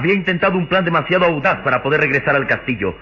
[0.00, 2.94] Había intentado un plan demasiado audaz para poder regresar al castillo.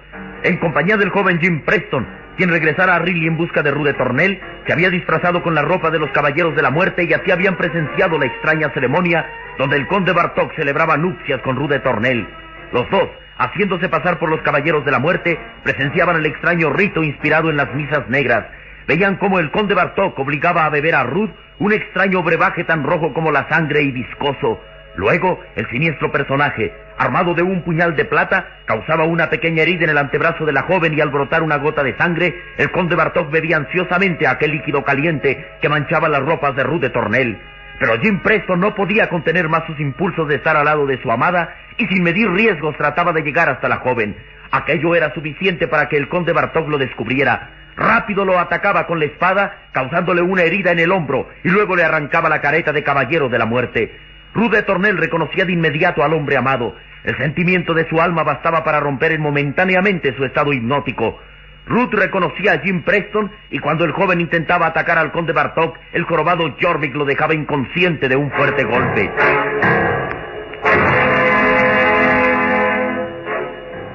[0.43, 2.05] En compañía del joven Jim Preston,
[2.37, 5.91] quien regresara a Riley en busca de Rude Tornel, se había disfrazado con la ropa
[5.91, 9.25] de los caballeros de la muerte y así habían presenciado la extraña ceremonia
[9.59, 12.27] donde el conde Bartok celebraba nupcias con Rude Tornel.
[12.73, 17.49] Los dos, haciéndose pasar por los caballeros de la muerte, presenciaban el extraño rito inspirado
[17.49, 18.45] en las misas negras.
[18.89, 21.31] Veían cómo el conde Bartok obligaba a beber a Ruth
[21.61, 24.61] un extraño brebaje tan rojo como la sangre y viscoso.
[24.99, 29.91] Luego, el siniestro personaje, armado de un puñal de plata, causaba una pequeña herida en
[29.91, 33.31] el antebrazo de la joven y al brotar una gota de sangre, el conde Bartok
[33.31, 37.39] bebía ansiosamente aquel líquido caliente que manchaba las ropas de Ruth de Tornel.
[37.79, 41.13] Pero Jim Preston no podía contener más sus impulsos de estar al lado de su
[41.13, 44.17] amada y sin medir riesgos trataba de llegar hasta la joven.
[44.51, 47.51] Aquello era suficiente para que el conde Bartok lo descubriera.
[47.77, 51.85] Rápido lo atacaba con la espada, causándole una herida en el hombro, y luego le
[51.85, 54.08] arrancaba la careta de caballero de la muerte.
[54.35, 56.75] Ruth de Tornel reconocía de inmediato al hombre amado.
[57.05, 61.19] El sentimiento de su alma bastaba para romper momentáneamente su estado hipnótico.
[61.67, 66.05] Ruth reconocía a Jim Preston y cuando el joven intentaba atacar al conde Bartok, el
[66.05, 69.11] jorobado Jorvik lo dejaba inconsciente de un fuerte golpe.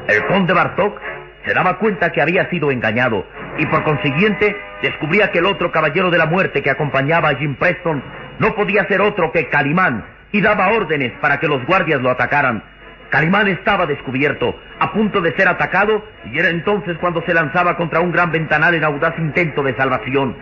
[0.07, 1.01] El conde Bartok
[1.45, 3.25] se daba cuenta que había sido engañado
[3.57, 7.55] y por consiguiente descubría que el otro caballero de la muerte que acompañaba a Jim
[7.55, 8.03] Preston
[8.39, 12.61] no podía ser otro que Calimán y daba órdenes para que los guardias lo atacaran.
[13.09, 18.01] Calimán estaba descubierto, a punto de ser atacado, y era entonces cuando se lanzaba contra
[18.01, 20.35] un gran ventanal en audaz intento de salvación.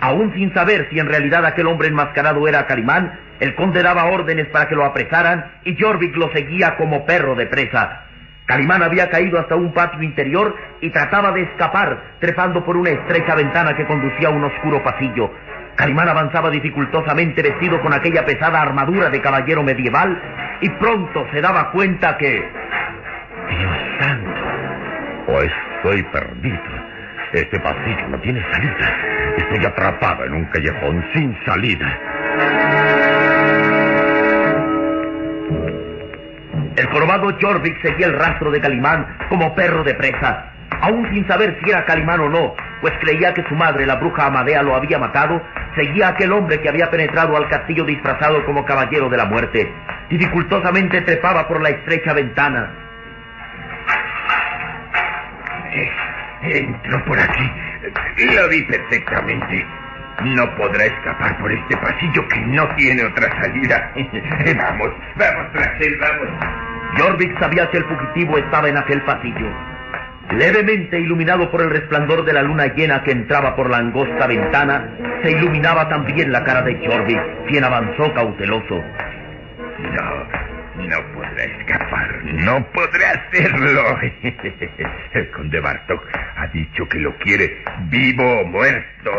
[0.00, 4.46] Aún sin saber si en realidad aquel hombre enmascarado era Calimán, el conde daba órdenes
[4.48, 8.04] para que lo apresaran y Jorvik lo seguía como perro de presa.
[8.46, 13.34] Calimán había caído hasta un patio interior y trataba de escapar, trepando por una estrecha
[13.34, 15.30] ventana que conducía a un oscuro pasillo.
[15.76, 20.20] Calimán avanzaba dificultosamente vestido con aquella pesada armadura de caballero medieval
[20.60, 22.48] y pronto se daba cuenta que...
[23.48, 24.30] Dios santo.
[25.28, 26.60] O estoy perdido.
[27.32, 28.96] Este pasillo no tiene salida.
[29.38, 31.98] Estoy atrapado en un callejón sin salida.
[36.76, 40.52] El jorobado Jorvik seguía el rastro de Calimán como perro de presa.
[40.82, 44.26] Aún sin saber si era Calimán o no, pues creía que su madre, la bruja
[44.26, 45.40] Amadea, lo había matado,
[45.74, 49.72] seguía aquel hombre que había penetrado al castillo disfrazado como caballero de la muerte.
[50.10, 52.70] Dificultosamente trepaba por la estrecha ventana.
[56.42, 57.50] Entro por aquí.
[58.34, 59.66] Lo vi perfectamente.
[60.24, 63.92] No podrá escapar por este pasillo que no tiene otra salida.
[64.56, 66.28] vamos, vamos tras él, vamos.
[66.98, 69.71] Jorvik sabía que el fugitivo estaba en aquel pasillo.
[70.38, 74.88] Levemente iluminado por el resplandor de la luna llena que entraba por la angosta ventana,
[75.22, 78.82] se iluminaba también la cara de Jorvik, quien avanzó cauteloso.
[79.78, 83.98] No, no podrá escapar, no podrá hacerlo.
[85.12, 86.02] El conde Bartok
[86.36, 89.10] ha dicho que lo quiere vivo o muerto.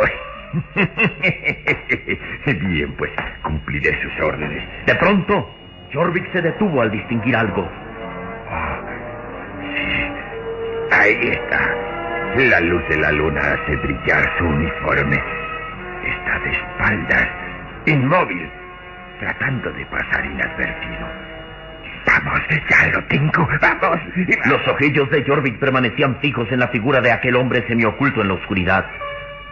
[2.46, 3.12] Bien, pues
[3.44, 4.64] cumpliré sus órdenes.
[4.86, 5.50] De pronto,
[5.94, 7.62] Jorvik se detuvo al distinguir algo.
[7.62, 8.80] Oh,
[9.62, 10.13] sí,
[11.00, 11.76] ahí está.
[12.36, 15.22] La luz de la luna hace brillar su uniforme.
[16.04, 17.28] Está de espaldas,
[17.86, 18.50] inmóvil,
[19.20, 21.08] tratando de pasar inadvertido.
[22.06, 24.00] Vamos, ya lo tengo, vamos.
[24.46, 28.34] Los ojillos de Jorvik permanecían fijos en la figura de aquel hombre semioculto en la
[28.34, 28.86] oscuridad.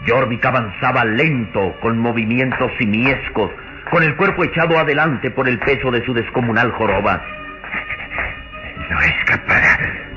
[0.08, 3.52] Jorvik avanzaba lento, con movimientos simiescos,
[3.90, 7.22] con el cuerpo echado adelante por el peso de su descomunal joroba.
[8.90, 10.11] No escapará.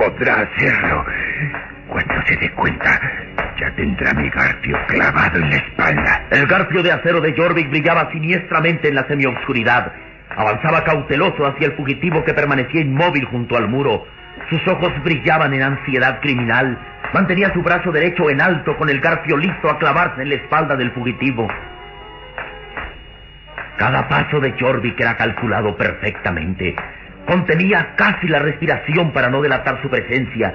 [0.00, 1.04] Podrá hacerlo.
[1.86, 2.98] Cuando se dé cuenta,
[3.60, 6.22] ya tendrá mi garfio clavado en la espalda.
[6.30, 9.92] El garfio de acero de Jorvik brillaba siniestramente en la semioscuridad.
[10.34, 14.06] Avanzaba cauteloso hacia el fugitivo que permanecía inmóvil junto al muro.
[14.48, 16.78] Sus ojos brillaban en ansiedad criminal.
[17.12, 20.76] Mantenía su brazo derecho en alto con el garfio listo a clavarse en la espalda
[20.76, 21.46] del fugitivo.
[23.76, 26.74] Cada paso de Jorvik era calculado perfectamente.
[27.26, 30.52] Contenía casi la respiración para no delatar su presencia.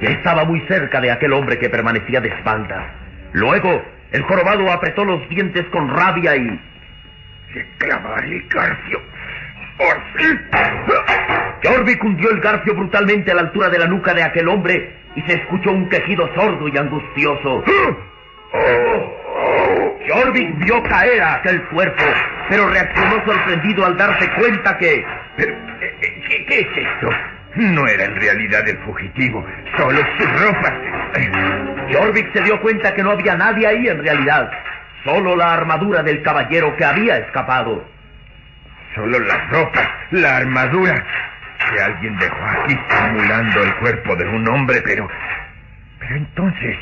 [0.00, 2.84] Ya estaba muy cerca de aquel hombre que permanecía de espaldas.
[3.32, 3.82] Luego,
[4.12, 6.60] el jorobado apretó los dientes con rabia y...
[7.52, 9.00] Se clavaré el garfio.
[9.78, 10.40] ¡Por fin!
[12.02, 15.34] Hundió el garfio brutalmente a la altura de la nuca de aquel hombre y se
[15.34, 17.64] escuchó un quejido sordo y angustioso.
[20.08, 22.04] Jorvik vio caer a aquel cuerpo,
[22.48, 25.04] pero reaccionó sorprendido al darse cuenta que...
[25.36, 25.54] Pero,
[26.00, 27.10] ¿qué, qué es esto?
[27.56, 29.44] No era en realidad el fugitivo,
[29.76, 30.74] solo su ropa.
[31.92, 34.50] Jorvik se dio cuenta que no había nadie ahí en realidad,
[35.04, 37.84] solo la armadura del caballero que había escapado.
[38.94, 41.04] Solo las ropas, la armadura
[41.74, 45.08] que alguien dejó aquí simulando el cuerpo de un hombre, pero...
[45.98, 46.76] Pero entonces,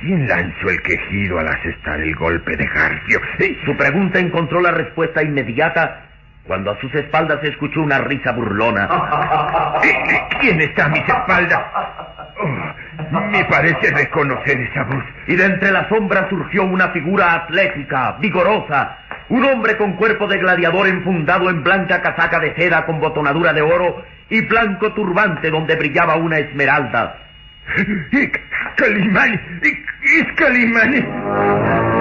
[0.00, 3.20] ¿quién lanzó el quejido al asestar el golpe de Garfio?
[3.64, 6.07] Su pregunta encontró la respuesta inmediata
[6.48, 8.88] cuando a sus espaldas se escuchó una risa burlona.
[10.40, 11.60] ¿Quién está a mis espaldas?
[12.40, 15.04] Oh, me parece reconocer esa voz.
[15.26, 18.96] Y de entre las sombras surgió una figura atlética, vigorosa,
[19.28, 23.60] un hombre con cuerpo de gladiador enfundado en blanca casaca de seda con botonadura de
[23.60, 27.18] oro y blanco turbante donde brillaba una esmeralda.
[28.76, 29.60] ¡Calimán!
[30.02, 31.97] ¡Es Calimán!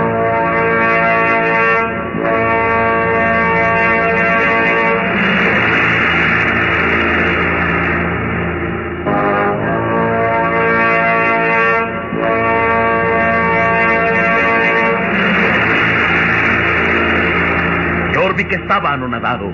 [18.48, 19.54] Jorvik estaba anonadado.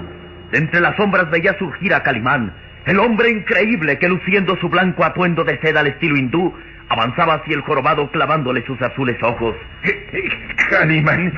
[0.51, 2.54] De entre las sombras veía surgir a Calimán,
[2.86, 6.54] el hombre increíble que luciendo su blanco atuendo de seda al estilo hindú,
[6.90, 9.56] avanzaba hacia el jorobado clavándole sus azules ojos.
[10.69, 11.34] Calimán,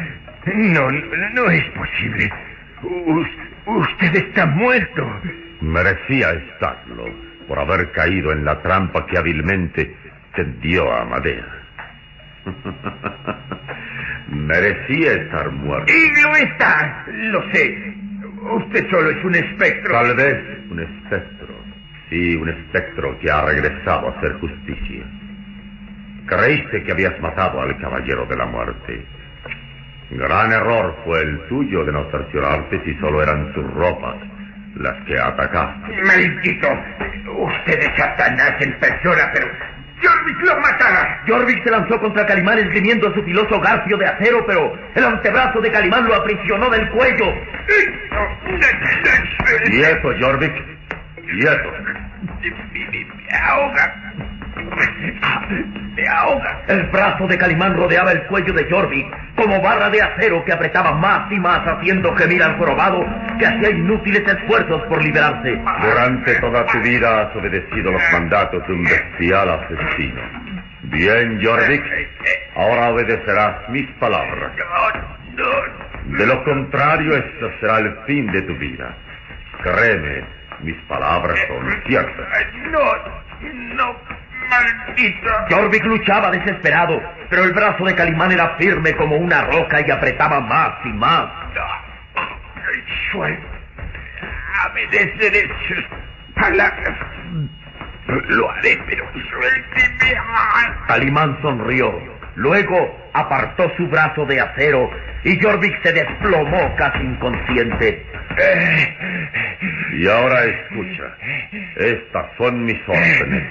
[0.45, 2.29] no, no es posible.
[2.83, 3.25] U
[3.65, 5.07] usted está muerto.
[5.61, 7.05] Merecía estarlo
[7.47, 9.95] por haber caído en la trampa que hábilmente
[10.35, 11.45] tendió a Amadea.
[14.35, 15.91] Merecía estar muerto.
[15.91, 17.95] Y lo está, lo sé.
[18.41, 19.93] Usted solo es un espectro.
[19.93, 20.35] Tal vez
[20.69, 21.55] un espectro.
[22.09, 25.05] Sí, un espectro que ha regresado a hacer justicia.
[26.27, 29.05] Creíste que habías matado al caballero de la muerte.
[30.11, 34.17] Gran error fue el tuyo de no cerciorarte si solo eran sus ropas
[34.75, 36.03] las que atacaste.
[36.03, 36.67] Maldito.
[37.37, 39.47] Usted es Satanás en persona, pero
[40.01, 41.23] Jorvik lo matará.
[41.27, 45.71] Jorvik se lanzó contra Calimán esgrimiendo su filoso garfio de acero, pero el antebrazo de
[45.71, 47.33] Calimán lo aprisionó del cuello.
[49.65, 50.53] Quieto, Jorvik.
[51.25, 51.71] Quieto.
[52.41, 53.93] Me ahoga.
[56.67, 60.93] El brazo de Calimán rodeaba el cuello de Jorvik como barra de acero que apretaba
[60.93, 63.05] más y más haciendo gemir al jorobado
[63.39, 65.51] que hacía inútiles esfuerzos por liberarse.
[65.81, 70.21] Durante toda tu vida has obedecido los mandatos de un bestial asesino.
[70.83, 71.83] Bien, Jorvik.
[72.55, 74.51] Ahora obedecerás mis palabras.
[76.05, 78.95] De lo contrario, esto será el fin de tu vida.
[79.63, 80.23] Créeme,
[80.61, 82.27] mis palabras son ciertas.
[82.71, 82.79] No,
[83.75, 83.95] no,
[84.61, 85.47] maldita.
[85.49, 90.39] Jorvik luchaba desesperado, pero el brazo de Calimán era firme como una roca y apretaba
[90.41, 91.29] más y más.
[93.11, 93.47] Suelto.
[94.71, 95.85] Obedeceré sus
[96.35, 96.97] palabras.
[98.07, 100.19] Lo haré, pero suélteme.
[100.87, 102.15] Calimán sonrió.
[102.35, 104.91] Luego apartó su brazo de acero
[105.23, 108.05] y Jorvik se desplomó casi inconsciente.
[109.93, 111.03] Y ahora escucha.
[111.77, 113.43] Estas son mis órdenes.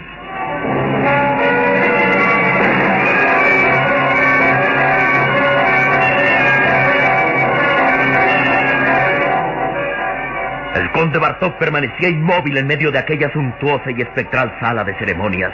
[10.95, 15.53] Conde Bartok permanecía inmóvil en medio de aquella suntuosa y espectral sala de ceremonias.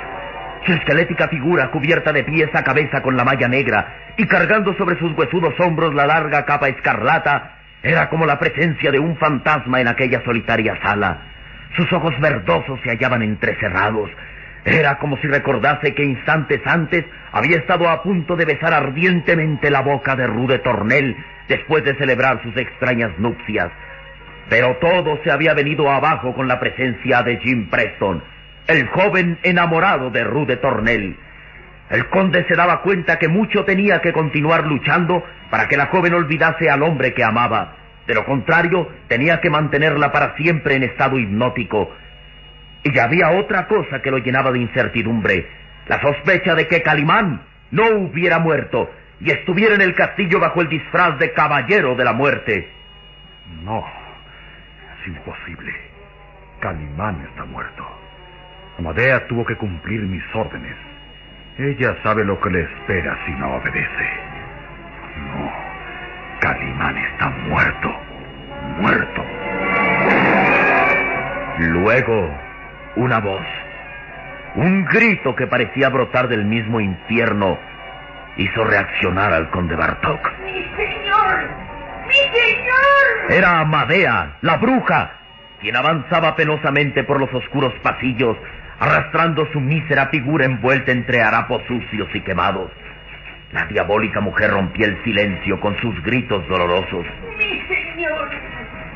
[0.67, 4.99] Su esquelética figura, cubierta de pies a cabeza con la malla negra y cargando sobre
[4.99, 9.89] sus huesudos hombros la larga capa escarlata, era como la presencia de un fantasma en
[9.89, 11.23] aquella solitaria sala.
[11.75, 14.11] Sus ojos verdosos se hallaban entrecerrados.
[14.67, 19.81] Era como si recordase que instantes antes había estado a punto de besar ardientemente la
[19.81, 21.17] boca de Rude Tornel
[21.49, 23.71] después de celebrar sus extrañas nupcias.
[24.49, 28.23] Pero todo se había venido abajo con la presencia de Jim Preston,
[28.67, 31.17] el joven enamorado de Rude Tornel.
[31.91, 36.15] El conde se daba cuenta que mucho tenía que continuar luchando para que la joven
[36.15, 37.77] olvidase al hombre que amaba.
[38.07, 41.91] De lo contrario, tenía que mantenerla para siempre en estado hipnótico.
[42.83, 45.49] Y había otra cosa que lo llenaba de incertidumbre,
[45.87, 50.69] la sospecha de que Calimán no hubiera muerto y estuviera en el castillo bajo el
[50.69, 52.69] disfraz de caballero de la muerte.
[53.65, 53.85] No,
[55.01, 55.73] es imposible.
[56.61, 57.87] Calimán está muerto.
[58.79, 60.77] Amadea tuvo que cumplir mis órdenes.
[61.59, 64.09] Ella sabe lo que le espera si no obedece.
[65.17, 65.53] No,
[66.41, 67.95] Calimán está muerto.
[68.79, 69.25] Muerto.
[71.59, 72.31] Luego,
[72.97, 73.47] una voz,
[74.55, 77.59] un grito que parecía brotar del mismo infierno,
[78.37, 80.31] hizo reaccionar al conde Bartok.
[83.31, 85.13] Era Amadea, la bruja,
[85.61, 88.37] quien avanzaba penosamente por los oscuros pasillos,
[88.81, 92.73] arrastrando su mísera figura envuelta entre harapos sucios y quemados.
[93.53, 97.07] La diabólica mujer rompía el silencio con sus gritos dolorosos.
[97.39, 98.31] ¡Mi señor!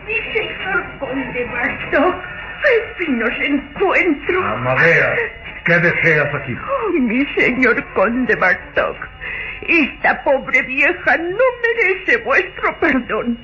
[0.04, 2.14] ¡Mi señor conde Bartok!
[2.14, 4.44] ¡Al fin nos encuentro!
[4.44, 5.14] Amadea,
[5.64, 6.56] ¿qué deseas aquí?
[6.56, 8.96] Oh, mi señor conde Bartok,
[9.66, 13.38] esta pobre vieja no merece vuestro perdón,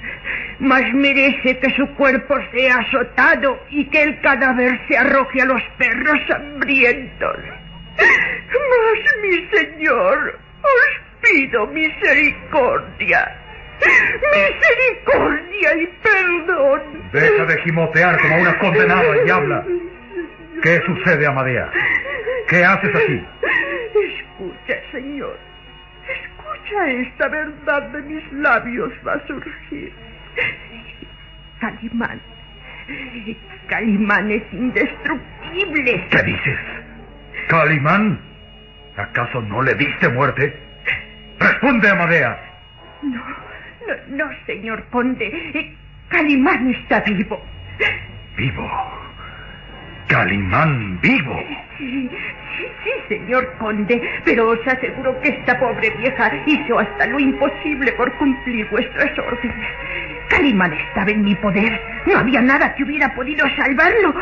[0.59, 5.62] mas merece que su cuerpo sea azotado y que el cadáver se arroje a los
[5.79, 7.37] perros hambrientos.
[7.97, 13.37] Mas, mi señor, os pido misericordia.
[13.81, 16.83] Misericordia y perdón.
[17.12, 19.65] Deja de gimotear como una condenada y habla.
[20.62, 21.71] ¿Qué sucede, Amadea?
[22.50, 23.25] ¿Qué haces aquí?
[23.95, 25.38] Escucha, señor.
[26.02, 29.92] Escucha esta verdad de mis labios va a surgir.
[31.61, 32.21] Calimán.
[33.69, 36.09] Calimán es indestructible.
[36.11, 36.59] ¿Qué dices?
[37.49, 38.19] ¿Calimán?
[38.97, 40.59] ¿Acaso no le diste muerte?
[41.38, 42.37] Responde, Amadea.
[43.02, 43.25] No,
[43.87, 45.76] no, no, señor conde.
[46.09, 47.40] Calimán está vivo.
[48.37, 49.00] Vivo.
[50.11, 51.38] Calimán vivo.
[51.79, 52.11] Sí,
[52.59, 57.93] sí, sí, señor conde, pero os aseguro que esta pobre vieja hizo hasta lo imposible
[57.93, 59.69] por cumplir vuestras órdenes.
[60.29, 61.81] Calimán estaba en mi poder.
[62.07, 64.12] No había nada que hubiera podido salvarlo.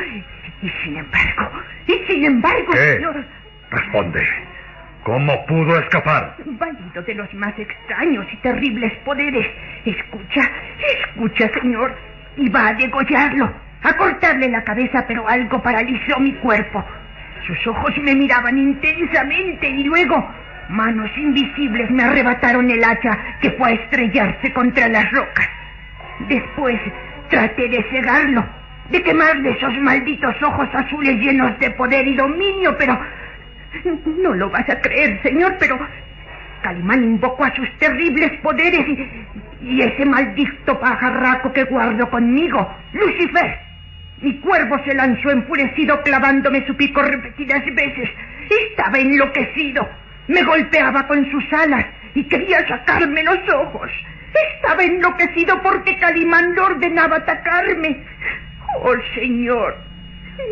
[0.61, 1.53] Y sin embargo,
[1.87, 2.95] y sin embargo, ¿Qué?
[2.97, 3.25] señor,
[3.71, 4.27] Responde.
[5.05, 6.37] ¿Cómo pudo escapar?
[6.45, 9.47] válido de los más extraños y terribles poderes.
[9.87, 10.51] Escucha,
[11.01, 11.95] escucha, señor.
[12.37, 13.51] Iba a degollarlo,
[13.83, 16.85] a cortarle la cabeza, pero algo paralizó mi cuerpo.
[17.47, 20.29] Sus ojos me miraban intensamente y luego
[20.69, 25.49] manos invisibles me arrebataron el hacha que fue a estrellarse contra las rocas.
[26.29, 26.79] Después
[27.31, 28.45] traté de cegarlo,
[28.91, 32.99] de quemarle esos malditos ojos azules llenos de poder y dominio, pero
[34.05, 35.79] no lo vas a creer, señor, pero
[36.63, 39.27] Calimán invocó a sus terribles poderes y,
[39.63, 43.68] y ese maldito pajarraco que guardo conmigo, Lucifer,
[44.21, 48.11] mi cuervo se lanzó enfurecido clavándome su pico repetidas veces.
[48.71, 49.89] Estaba enloquecido.
[50.27, 53.91] Me golpeaba con sus alas y quería sacarme los ojos.
[54.55, 58.05] Estaba enloquecido porque Calimán le ordenaba atacarme.
[58.81, 59.77] Oh, señor,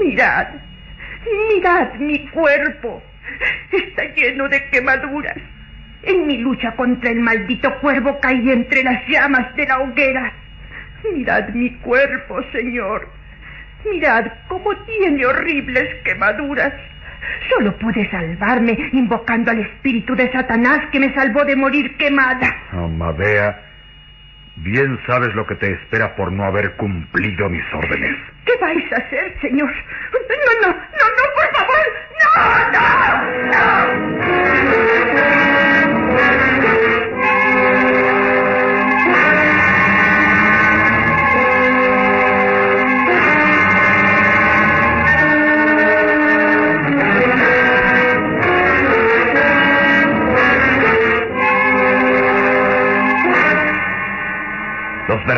[0.01, 0.47] mirad,
[1.51, 3.03] mirad mi cuerpo.
[3.73, 5.37] Está lleno de quemaduras.
[6.05, 10.33] En mi lucha contra el maldito cuervo caí entre las llamas de la hoguera.
[11.13, 13.16] Mirad mi cuerpo, señor.
[13.91, 16.73] Mirad cómo tiene horribles quemaduras.
[17.51, 22.55] Solo pude salvarme invocando al espíritu de Satanás que me salvó de morir quemada.
[22.73, 23.61] Amadea,
[24.57, 28.17] bien sabes lo que te espera por no haber cumplido mis órdenes.
[28.45, 29.73] ¿Qué vais a hacer, señor?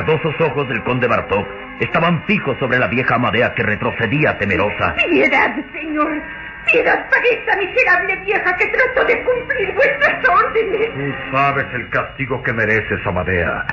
[0.09, 1.47] Verdosos ojos del conde Bartok
[1.81, 4.95] estaban fijos sobre la vieja Amadea que retrocedía temerosa.
[4.95, 6.23] Piedad, señor.
[6.65, 10.95] Piedad para esta miserable vieja que trató de cumplir vuestras órdenes.
[10.95, 13.67] Tú sabes el castigo que mereces, Amadea.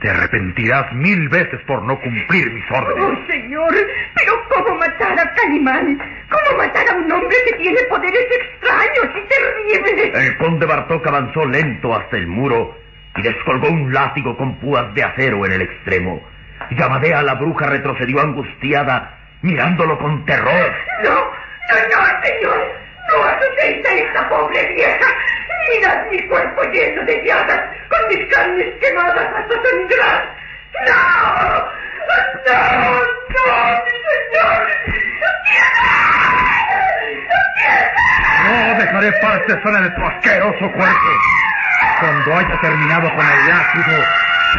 [0.00, 3.04] Te arrepentirás mil veces por no cumplir mis órdenes.
[3.04, 3.74] Oh, señor,
[4.14, 5.98] pero ¿cómo matar a Calimán?
[6.30, 10.14] ¿Cómo matar a un hombre que tiene poderes extraños y terribles?
[10.14, 12.87] El conde Bartok avanzó lento hasta el muro
[13.18, 16.22] y descolgó un látigo con púas de acero en el extremo.
[16.70, 20.74] Y Amadea la bruja retrocedió angustiada, mirándolo con terror.
[21.02, 22.72] No, no, no, señor.
[23.08, 25.06] No asustéis a esta pobre vieja.
[25.68, 30.34] Mirad mi cuerpo lleno de llagas, con mis carnes quemadas hasta sangrar.
[30.86, 31.78] ¡No!
[32.46, 33.00] ¡No!
[33.34, 34.68] ¡No, mi señor!
[38.44, 41.37] No dejaré parte sana de tu asqueroso cuerpo.
[42.00, 44.04] Cuando haya terminado con el látigo,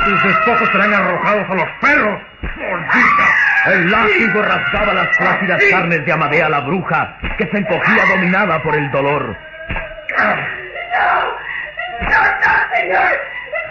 [0.05, 2.21] tus despojos serán arrojados a los perros.
[2.41, 3.25] ¡Maldita!
[3.67, 8.75] El látigo rasgaba las flácidas carnes de Amadea la bruja, que se encogía dominada por
[8.75, 9.37] el dolor.
[10.17, 10.35] ¡No!
[12.01, 13.19] ¡No, señor!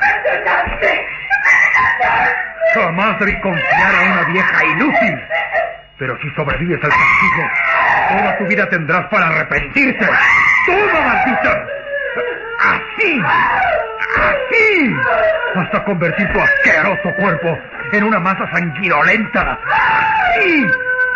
[0.00, 1.06] ¡Perdonadme!
[1.44, 2.38] ¡Perdonadme!
[2.74, 5.24] Jamás debí confiar a una vieja inútil.
[5.98, 7.50] Pero si sobrevives al castigo,
[8.10, 10.06] toda tu vida tendrás para arrepentirte.
[10.66, 11.77] ¡Toma, maldita!
[12.68, 13.22] Así,
[14.18, 14.96] así,
[15.54, 17.58] hasta convertir tu asqueroso cuerpo
[17.92, 19.58] en una masa sanguinolenta.
[19.70, 20.66] Así,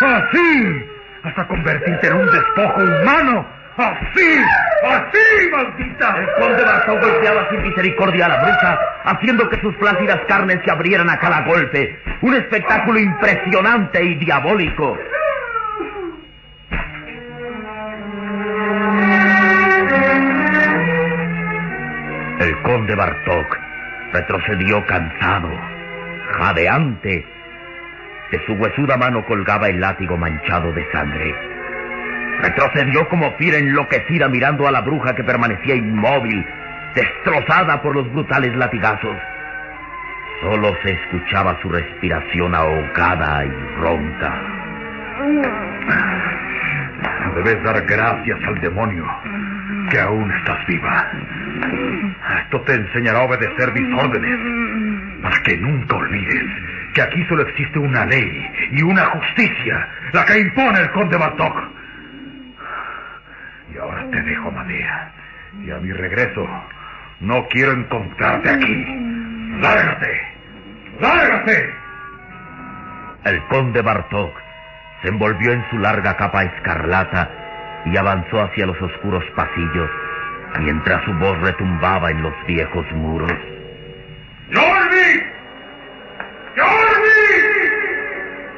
[0.00, 0.86] así,
[1.24, 3.46] hasta convertirte en un despojo humano.
[3.76, 4.44] Así,
[4.84, 6.16] así, maldita.
[6.18, 10.70] El conde Bartok golpeaba sin misericordia a la bruja, haciendo que sus flácidas carnes se
[10.70, 11.98] abrieran a cada golpe.
[12.20, 14.98] Un espectáculo impresionante y diabólico.
[22.52, 23.58] El conde Bartok
[24.12, 25.48] retrocedió cansado,
[26.32, 27.24] jadeante.
[28.30, 31.34] De su huesuda mano colgaba el látigo manchado de sangre.
[32.42, 36.44] Retrocedió como fiera enloquecida mirando a la bruja que permanecía inmóvil,
[36.94, 39.16] destrozada por los brutales latigazos.
[40.42, 44.42] Solo se escuchaba su respiración ahogada y ronca.
[47.34, 49.06] Debes dar gracias al demonio
[49.90, 51.10] que aún estás viva.
[52.44, 57.78] Esto te enseñará a obedecer mis órdenes para que nunca olvides que aquí solo existe
[57.78, 61.56] una ley y una justicia, la que impone el conde Bartok.
[63.74, 65.12] Y ahora te dejo, Madea.
[65.64, 66.46] Y a mi regreso,
[67.20, 68.86] no quiero encontrarte aquí.
[69.60, 70.20] ¡Lárgate!
[71.00, 71.74] ¡Lárgate!
[73.24, 74.32] El conde Bartok
[75.00, 77.30] se envolvió en su larga capa escarlata
[77.86, 79.90] y avanzó hacia los oscuros pasillos,
[80.60, 83.32] mientras su voz retumbaba en los viejos muros.
[84.52, 85.22] ¡Jordi!
[86.56, 87.32] ¡Jordi!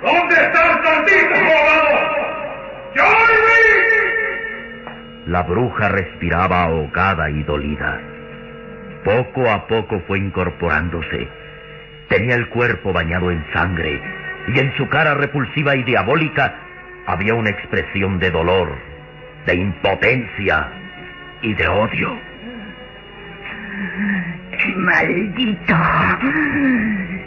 [0.02, 1.98] ¿Dónde estás, maldito jorobado?
[2.96, 3.64] ¡Jordi!
[5.26, 8.00] La bruja respiraba ahogada y dolida.
[9.04, 11.28] Poco a poco fue incorporándose.
[12.08, 14.00] Tenía el cuerpo bañado en sangre
[14.48, 16.54] y en su cara repulsiva y diabólica
[17.06, 18.76] había una expresión de dolor,
[19.46, 20.83] de impotencia
[21.42, 22.18] y de odio.
[24.76, 25.76] Maldito.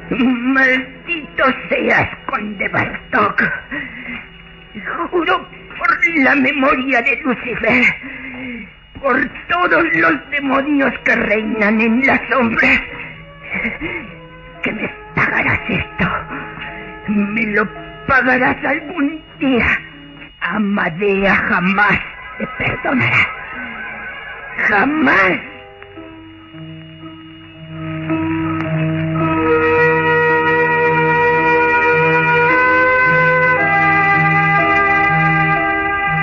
[0.09, 3.43] Maldito seas, conde Bartok.
[5.11, 7.83] Juro por la memoria de Lucifer,
[9.01, 12.81] por todos los demonios que reinan en las sombras,
[14.63, 16.09] que me pagarás esto.
[17.07, 17.67] Me lo
[18.07, 19.67] pagarás algún día.
[20.41, 21.99] Amadea jamás
[22.37, 23.36] te perdonará.
[24.57, 25.39] Jamás.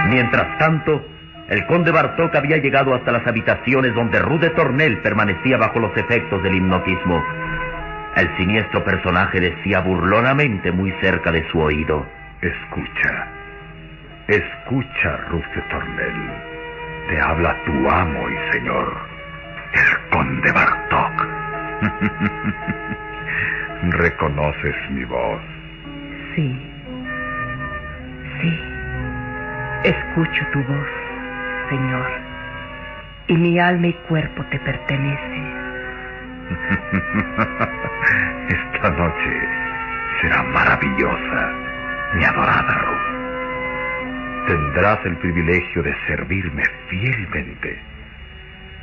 [0.09, 1.05] Mientras tanto,
[1.49, 6.42] el conde Bartok había llegado hasta las habitaciones donde Rude Tornel permanecía bajo los efectos
[6.42, 7.23] del hipnotismo.
[8.16, 12.07] El siniestro personaje decía burlonamente muy cerca de su oído.
[12.40, 13.27] Escucha.
[14.29, 16.54] Escucha, Rude Tornel.
[17.09, 18.97] Te habla tu amo y señor,
[19.73, 21.27] el conde Bartok.
[23.99, 25.40] ¿Reconoces mi voz?
[26.35, 26.71] Sí.
[28.40, 28.61] Sí.
[29.85, 30.88] Escucho tu voz,
[31.69, 32.11] Señor.
[33.29, 35.43] Y mi alma y cuerpo te pertenece.
[38.49, 39.49] Esta noche
[40.21, 41.53] será maravillosa,
[42.14, 43.13] mi adorada Ruth.
[44.47, 47.79] Tendrás el privilegio de servirme fielmente.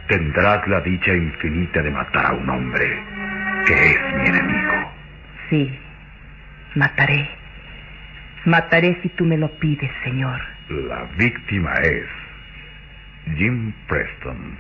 [0.08, 3.04] Tendrás la dicha infinita de matar a un hombre
[3.66, 4.92] que es mi enemigo.
[5.50, 5.80] Sí.
[6.76, 7.30] Mataré.
[8.46, 10.42] Mataré si tú me lo pides, Señor.
[10.70, 12.08] La víctima es
[13.38, 14.58] Jim Preston.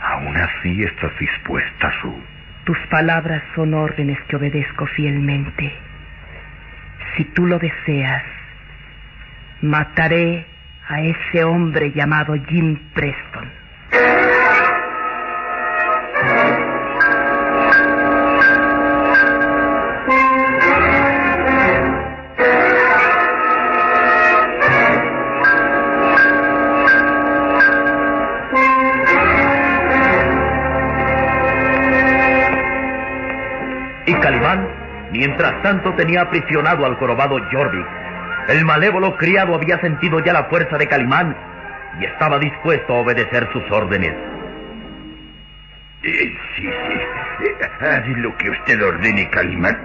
[0.00, 2.22] Aún así estás dispuesta, Sue.
[2.64, 5.72] Tus palabras son órdenes que obedezco fielmente.
[7.16, 8.22] Si tú lo deseas,
[9.62, 10.46] mataré
[10.88, 13.50] a ese hombre llamado Jim Preston.
[34.06, 34.68] Y Calimán,
[35.12, 38.07] mientras tanto, tenía aprisionado al jorobado Jorvik.
[38.48, 41.36] El malévolo criado había sentido ya la fuerza de Calimán
[42.00, 44.14] y estaba dispuesto a obedecer sus órdenes.
[46.02, 46.68] Eh, sí, sí.
[47.44, 49.76] Eh, haz lo que usted ordene, Calimán.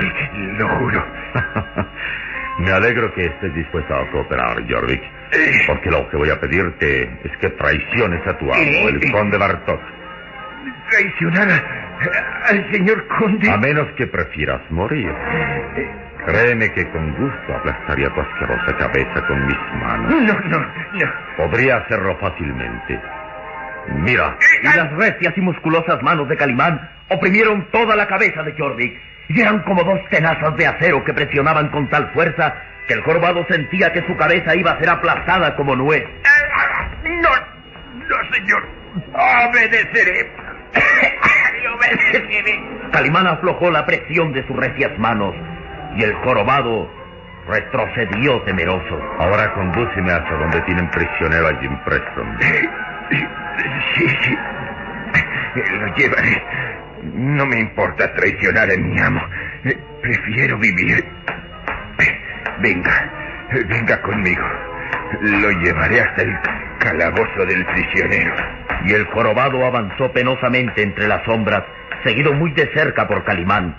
[0.00, 1.04] Eh, Lo juro.
[2.58, 5.02] Me alegro que estés dispuesta a cooperar, Jorvik.
[5.32, 5.62] Eh.
[5.66, 9.80] Porque lo que voy a pedirte es que traiciones a tu amo, el conde Bartok.
[10.90, 13.50] Traicionar a- al señor conde.
[13.50, 15.10] A menos que prefieras morir.
[16.26, 20.14] Créeme que con gusto aplastaría tu asquerosa cabeza con mis manos.
[20.22, 21.12] No, no, no.
[21.36, 23.00] Podría hacerlo fácilmente.
[23.88, 28.96] Mira, Y las recias y musculosas manos de Calimán oprimieron toda la cabeza de Jorvik
[29.28, 32.54] y eran como dos tenazas de acero que presionaban con tal fuerza
[32.86, 36.04] que el jorobado sentía que su cabeza iba a ser aplastada como nuez.
[37.04, 37.30] No,
[38.08, 38.68] no, señor.
[39.12, 40.30] Obedeceré.
[41.74, 42.60] Obedeceré.
[42.92, 45.34] Calimán aflojó la presión de sus recias manos
[45.96, 46.88] y el jorobado
[47.48, 49.00] retrocedió temeroso.
[49.18, 52.38] ahora condúceme hasta donde tienen prisionero a Jim Preston.
[53.94, 54.38] Sí, sí.
[55.54, 56.42] Lo llevaré.
[57.02, 59.20] No me importa traicionar a mi amo.
[60.00, 61.04] Prefiero vivir.
[62.60, 63.10] Venga,
[63.68, 64.44] venga conmigo.
[65.20, 66.38] Lo llevaré hasta el
[66.78, 68.32] calabozo del prisionero.
[68.86, 71.64] Y el jorobado avanzó penosamente entre las sombras,
[72.04, 73.76] seguido muy de cerca por Calimán.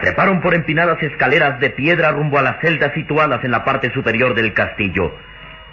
[0.00, 4.34] Treparon por empinadas escaleras de piedra rumbo a las celdas situadas en la parte superior
[4.34, 5.14] del castillo,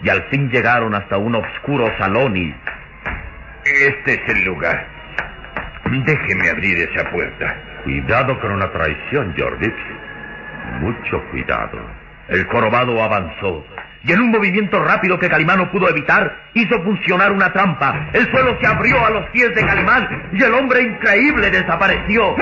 [0.03, 2.53] y al fin llegaron hasta un oscuro salón y...
[3.63, 4.85] Este es el lugar.
[5.85, 7.55] Déjeme abrir esa puerta.
[7.83, 9.75] Cuidado con una traición, Jorvik.
[10.81, 11.79] Mucho cuidado.
[12.27, 13.65] El jorobado avanzó,
[14.03, 18.09] y en un movimiento rápido que Calimán no pudo evitar, hizo funcionar una trampa.
[18.13, 22.35] El suelo se abrió a los pies de Calimán, y el hombre increíble desapareció.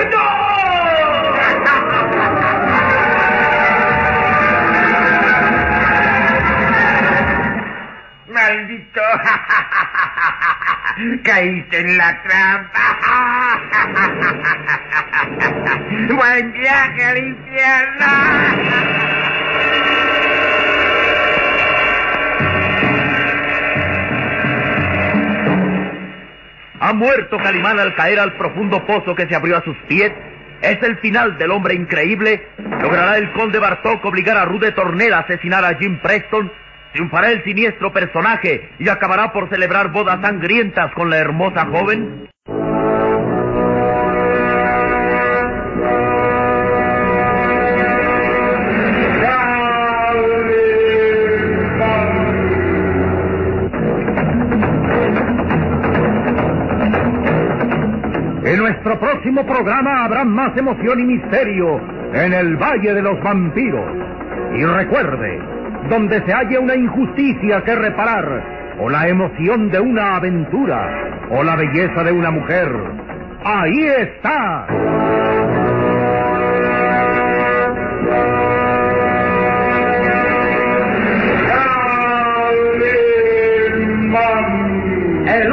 [8.46, 9.00] ¡Maldito!
[11.24, 13.58] ¡Caíste en la trampa!
[16.14, 16.54] ¡Buen
[17.08, 18.06] al infierno!
[26.78, 30.12] Ha muerto Calimán al caer al profundo pozo que se abrió a sus pies.
[30.62, 32.46] Es el final del hombre increíble.
[32.80, 36.52] ¿Logrará el conde Bartok obligar a Rude Tornel a asesinar a Jim Preston?
[36.96, 42.26] ¿Triunfará el siniestro personaje y acabará por celebrar bodas sangrientas con la hermosa joven?
[58.42, 63.96] En nuestro próximo programa habrá más emoción y misterio en el Valle de los Vampiros.
[64.54, 65.40] Y recuerde,
[65.88, 68.42] donde se halla una injusticia que reparar,
[68.78, 72.68] o la emoción de una aventura, o la belleza de una mujer,
[73.44, 74.66] ahí está.
[85.28, 85.52] El